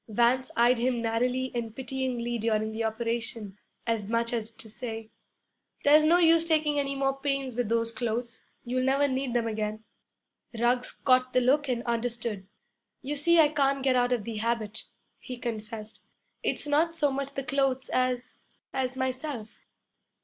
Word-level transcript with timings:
Vance 0.09 0.49
eyed 0.57 0.79
him 0.79 0.99
narrowly 1.03 1.51
and 1.53 1.75
pityingly 1.75 2.39
during 2.39 2.71
the 2.71 2.83
operation, 2.83 3.55
as 3.85 4.09
much 4.09 4.33
as 4.33 4.49
to 4.49 4.67
say, 4.67 5.11
'There's 5.83 6.05
no 6.05 6.17
use 6.17 6.45
taking 6.47 6.79
any 6.79 6.95
more 6.95 7.19
pains 7.21 7.53
with 7.53 7.69
those 7.69 7.91
clothes; 7.91 8.41
you'll 8.63 8.83
never 8.83 9.07
need 9.07 9.35
them 9.35 9.45
again.' 9.45 9.83
Ruggs 10.57 10.91
caught 10.91 11.33
the 11.33 11.41
look 11.41 11.69
and 11.69 11.83
understood. 11.83 12.47
'You 13.03 13.15
see 13.15 13.37
I 13.39 13.49
can't 13.49 13.83
get 13.83 13.95
out 13.95 14.11
of 14.11 14.23
the 14.23 14.37
habit,' 14.37 14.85
he 15.19 15.37
confessed. 15.37 16.01
'It's 16.41 16.65
not 16.65 16.95
so 16.95 17.11
much 17.11 17.35
the 17.35 17.43
clothes 17.43 17.87
as 17.89 18.49
as 18.73 18.95
myself.' 18.95 19.59